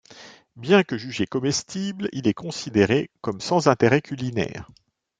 [0.55, 4.71] Bien que jugé comestible, il est considéré comme sans intérêt culinaire.